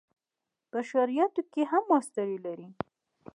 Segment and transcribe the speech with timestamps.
[0.71, 2.69] په شرعیاتو کې هم ماسټري لري.